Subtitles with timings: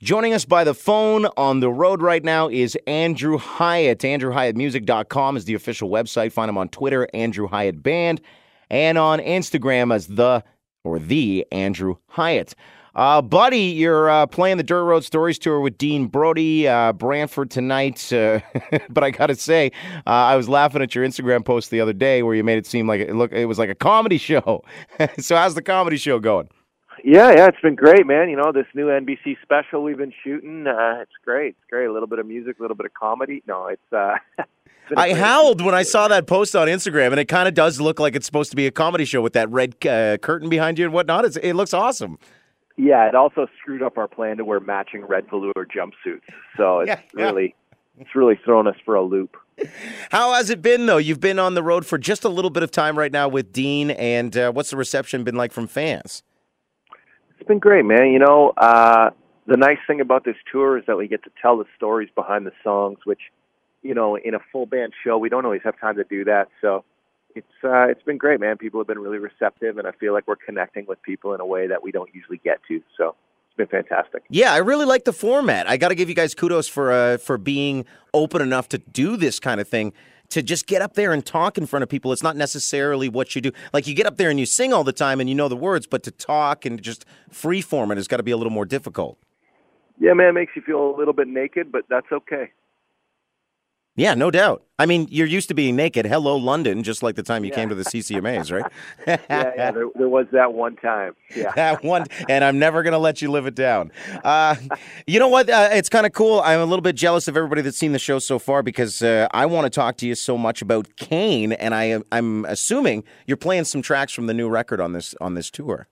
[0.00, 3.98] Joining us by the phone on the road right now is Andrew Hyatt.
[3.98, 6.30] AndrewHyattMusic.com is the official website.
[6.30, 8.20] Find him on Twitter, Andrew Hyatt Band,
[8.70, 10.44] and on Instagram as the
[10.84, 12.54] or the Andrew Hyatt.
[12.94, 17.50] Uh, buddy, you're uh, playing the Dirt Road Stories tour with Dean Brody, uh, Brantford
[17.50, 18.12] tonight.
[18.12, 18.38] Uh,
[18.90, 19.72] but I gotta say,
[20.06, 22.66] uh, I was laughing at your Instagram post the other day where you made it
[22.66, 24.62] seem like it look it was like a comedy show.
[25.18, 26.48] so how's the comedy show going?
[27.04, 28.28] Yeah, yeah, it's been great, man.
[28.28, 31.48] You know, this new NBC special we've been shooting, uh, it's great.
[31.48, 31.86] It's great.
[31.86, 33.42] A little bit of music, a little bit of comedy.
[33.46, 33.92] No, it's.
[33.92, 34.16] Uh,
[34.96, 38.00] I howled when I saw that post on Instagram, and it kind of does look
[38.00, 40.86] like it's supposed to be a comedy show with that red uh, curtain behind you
[40.86, 41.24] and whatnot.
[41.24, 42.18] It's, it looks awesome.
[42.78, 46.22] Yeah, it also screwed up our plan to wear matching red velour jumpsuits.
[46.56, 47.54] So it's yeah, really,
[47.98, 48.02] yeah.
[48.02, 49.36] it's really thrown us for a loop.
[50.10, 50.98] How has it been though?
[50.98, 53.52] You've been on the road for just a little bit of time right now with
[53.52, 56.22] Dean, and uh, what's the reception been like from fans?
[57.48, 58.12] Been great, man.
[58.12, 59.08] You know, uh,
[59.46, 62.46] the nice thing about this tour is that we get to tell the stories behind
[62.46, 63.20] the songs, which,
[63.82, 66.48] you know, in a full band show, we don't always have time to do that.
[66.60, 66.84] So
[67.34, 68.58] it's uh, it's been great, man.
[68.58, 71.46] People have been really receptive, and I feel like we're connecting with people in a
[71.46, 72.82] way that we don't usually get to.
[72.98, 73.14] So
[73.46, 74.24] it's been fantastic.
[74.28, 75.66] Yeah, I really like the format.
[75.66, 79.16] I got to give you guys kudos for uh, for being open enough to do
[79.16, 79.94] this kind of thing
[80.30, 82.12] to just get up there and talk in front of people.
[82.12, 83.52] It's not necessarily what you do.
[83.72, 85.56] Like you get up there and you sing all the time and you know the
[85.56, 88.52] words, but to talk and just free form it has got to be a little
[88.52, 89.18] more difficult.
[90.00, 92.50] Yeah, man, it makes you feel a little bit naked, but that's okay.
[93.98, 94.62] Yeah, no doubt.
[94.78, 96.06] I mean, you're used to being naked.
[96.06, 97.56] Hello, London, just like the time you yeah.
[97.56, 98.70] came to the CCMAs, right?
[99.08, 101.16] yeah, yeah there, there, was that one time.
[101.34, 101.52] Yeah.
[101.56, 103.90] that one, and I'm never going to let you live it down.
[104.22, 104.54] Uh,
[105.08, 105.50] you know what?
[105.50, 106.40] Uh, it's kind of cool.
[106.44, 109.26] I'm a little bit jealous of everybody that's seen the show so far because uh,
[109.32, 113.36] I want to talk to you so much about Cain, and I, I'm assuming you're
[113.36, 115.88] playing some tracks from the new record on this on this tour.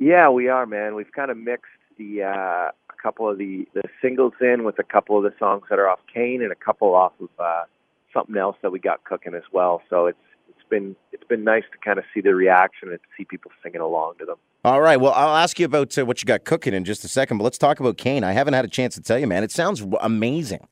[0.00, 0.96] Yeah, we are, man.
[0.96, 5.16] We've kind of mixed the uh, couple of the the singles in with a couple
[5.16, 7.64] of the songs that are off Cain and a couple off of uh,
[8.12, 9.82] something else that we got cooking as well.
[9.88, 13.08] So it's it's been it's been nice to kind of see the reaction and to
[13.16, 14.36] see people singing along to them.
[14.64, 15.00] All right.
[15.00, 17.44] Well, I'll ask you about uh, what you got cooking in just a second, but
[17.44, 18.24] let's talk about Cain.
[18.24, 19.44] I haven't had a chance to tell you, man.
[19.44, 20.66] It sounds amazing.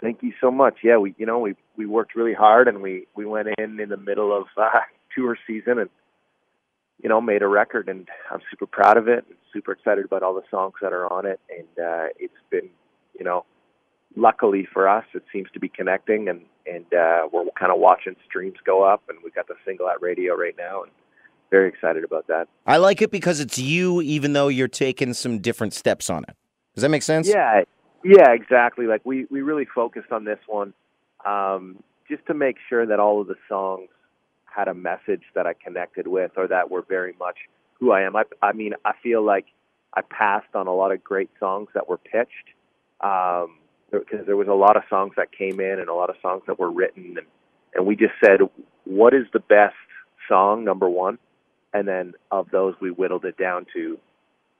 [0.00, 0.78] Thank you so much.
[0.82, 3.88] Yeah, we you know we we worked really hard and we we went in in
[3.88, 4.80] the middle of uh,
[5.14, 5.90] tour season and
[7.02, 9.24] you know, made a record, and I'm super proud of it.
[9.52, 12.68] Super excited about all the songs that are on it, and uh, it's been,
[13.18, 13.44] you know,
[14.16, 18.14] luckily for us, it seems to be connecting, and and uh, we're kind of watching
[18.26, 20.92] streams go up, and we got the single at radio right now, and
[21.50, 22.48] very excited about that.
[22.66, 26.36] I like it because it's you, even though you're taking some different steps on it.
[26.74, 27.28] Does that make sense?
[27.28, 27.62] Yeah,
[28.04, 28.86] yeah, exactly.
[28.86, 30.72] Like we we really focused on this one,
[31.26, 33.88] um, just to make sure that all of the songs
[34.54, 37.36] had a message that I connected with or that were very much
[37.78, 38.16] who I am.
[38.16, 39.46] I, I mean, I feel like
[39.94, 42.48] I passed on a lot of great songs that were pitched
[43.00, 43.56] um,
[43.90, 46.42] because there was a lot of songs that came in and a lot of songs
[46.46, 47.26] that were written, and,
[47.74, 48.40] and we just said,
[48.84, 49.74] what is the best
[50.28, 51.18] song, number one?
[51.72, 53.98] And then of those, we whittled it down to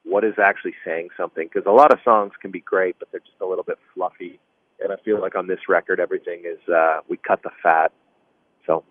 [0.05, 3.21] what is actually saying something because a lot of songs can be great, but they're
[3.21, 4.39] just a little bit fluffy.
[4.83, 7.93] And I feel like on this record, everything is uh, we cut the fat.
[8.67, 8.85] So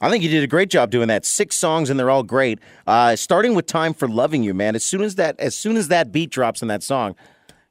[0.00, 1.24] I think you did a great job doing that.
[1.24, 2.58] Six songs and they're all great.
[2.86, 4.74] Uh, starting with "Time for Loving You," man.
[4.74, 7.14] As soon as that, as soon as that beat drops in that song,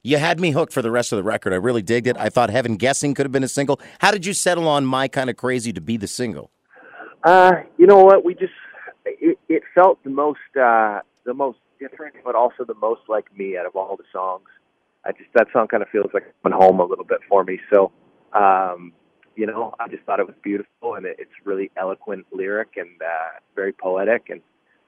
[0.04, 1.52] you had me hooked for the rest of the record.
[1.52, 2.16] I really digged it.
[2.18, 3.80] I thought "Heaven Guessing" could have been a single.
[4.00, 6.50] How did you settle on "My Kind of Crazy" to be the single?
[7.26, 8.24] Uh, you know what?
[8.24, 8.54] We just
[9.06, 13.58] it, it felt the most uh, the most different, but also the most like me
[13.58, 14.48] out of all the songs.
[15.06, 17.60] I just that song kind of feels like coming home a little bit for me.
[17.70, 17.92] So.
[18.32, 18.94] Um,
[19.36, 22.90] you know, I just thought it was beautiful and it, it's really eloquent lyric and
[23.02, 24.30] uh, very poetic.
[24.30, 24.42] And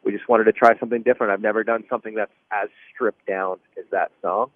[0.03, 1.31] we just wanted to try something different.
[1.31, 4.51] I've never done something that's as stripped down as that song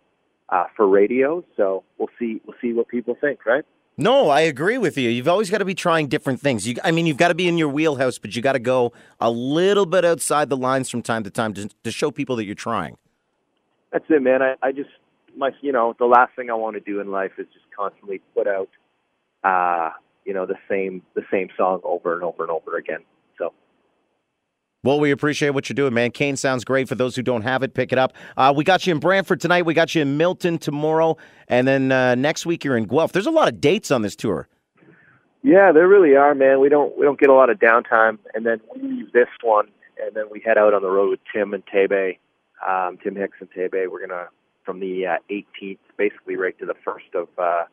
[0.49, 1.43] uh, for radio.
[1.57, 2.41] So we'll see.
[2.45, 3.45] We'll see what people think.
[3.45, 3.65] Right.
[3.97, 5.09] No, I agree with you.
[5.09, 6.65] You've always got to be trying different things.
[6.65, 8.93] You, I mean, you've got to be in your wheelhouse, but you got to go
[9.19, 12.45] a little bit outside the lines from time to time to, to show people that
[12.45, 12.97] you're trying.
[13.91, 14.41] That's it, man.
[14.41, 14.89] I, I just
[15.35, 18.21] my, you know, the last thing I want to do in life is just constantly
[18.33, 18.69] put out
[19.43, 19.91] uh,
[20.25, 22.99] you know, the same the same song over and over and over again.
[23.37, 23.53] So.
[24.83, 26.11] Well, we appreciate what you're doing, man.
[26.11, 26.87] Cain sounds great.
[26.87, 28.13] For those who don't have it, pick it up.
[28.37, 29.65] Uh, we got you in Brantford tonight.
[29.65, 33.11] We got you in Milton tomorrow, and then uh, next week you're in Guelph.
[33.11, 34.47] There's a lot of dates on this tour.
[35.41, 36.59] Yeah, there really are, man.
[36.59, 39.69] We don't we don't get a lot of downtime, and then we leave this one,
[40.01, 42.17] and then we head out on the road with Tim and Tebey,
[42.67, 43.89] um, Tim Hicks and Tebey.
[43.89, 44.27] We're gonna
[44.65, 47.63] from the uh, 18th, basically right to the first of uh,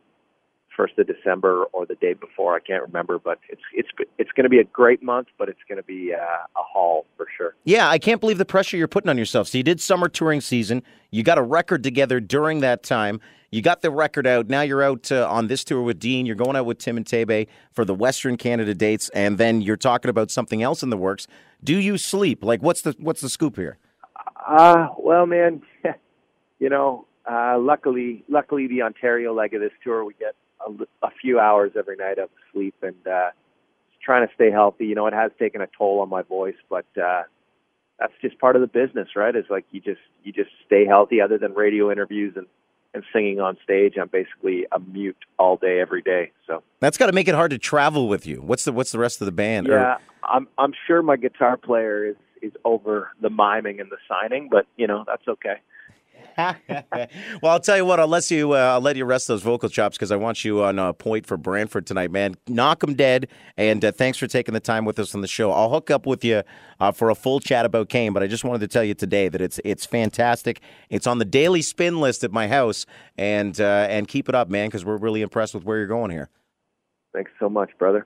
[0.76, 2.54] first of December or the day before.
[2.54, 3.88] I can't remember, but it's it's
[4.18, 7.06] it's going to be a great month, but it's going to be uh, a haul
[7.16, 7.54] for sure.
[7.64, 9.48] Yeah, I can't believe the pressure you're putting on yourself.
[9.48, 10.82] So you did summer touring season.
[11.10, 13.20] You got a record together during that time.
[13.50, 14.48] You got the record out.
[14.48, 16.26] Now you're out uh, on this tour with Dean.
[16.26, 19.76] You're going out with Tim and Tebey for the Western Canada dates, and then you're
[19.76, 21.26] talking about something else in the works.
[21.62, 22.44] Do you sleep?
[22.44, 23.78] Like, what's the what's the scoop here?
[24.46, 25.62] Uh, well, man,
[26.58, 30.34] you know, uh, luckily, luckily the Ontario leg of this tour, we get
[30.66, 33.30] a, a few hours every night of sleep, and uh,
[34.02, 34.86] trying to stay healthy.
[34.86, 37.22] You know, it has taken a toll on my voice, but uh,
[37.98, 39.34] that's just part of the business, right?
[39.34, 41.20] It's like you just you just stay healthy.
[41.20, 42.46] Other than radio interviews and
[42.94, 46.32] and singing on stage, I'm basically a mute all day, every day.
[46.46, 48.40] So that's got to make it hard to travel with you.
[48.42, 49.66] What's the what's the rest of the band?
[49.66, 49.98] Yeah, or...
[50.24, 54.66] I'm I'm sure my guitar player is is over the miming and the signing, but
[54.76, 55.56] you know that's okay.
[56.38, 57.98] well, I'll tell you what.
[57.98, 58.52] I'll let you.
[58.52, 61.26] Uh, I'll let you rest those vocal chops because I want you on a point
[61.26, 62.34] for Brantford tonight, man.
[62.46, 63.28] Knock 'em dead.
[63.56, 65.50] And uh, thanks for taking the time with us on the show.
[65.50, 66.42] I'll hook up with you
[66.78, 68.12] uh, for a full chat about Cain.
[68.12, 70.60] But I just wanted to tell you today that it's it's fantastic.
[70.90, 72.84] It's on the daily spin list at my house,
[73.16, 76.10] and uh, and keep it up, man, because we're really impressed with where you're going
[76.10, 76.28] here.
[77.14, 78.04] Thanks so much, brother.